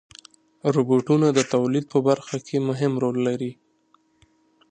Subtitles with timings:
[0.75, 3.51] روبوټونه د تولید په برخه کې مهم رول لري.